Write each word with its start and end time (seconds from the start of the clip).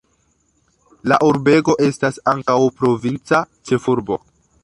La 1.11 1.19
urbego 1.25 1.75
estas 1.89 2.17
ankaŭ 2.33 2.57
provinca 2.79 3.45
ĉefurbo. 3.71 4.19